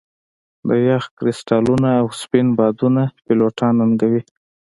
[0.67, 4.21] د یخ کرسټالونه او سپین بادونه پیلوټان ننګوي